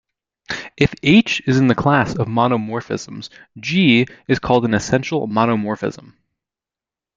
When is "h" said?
1.03-1.43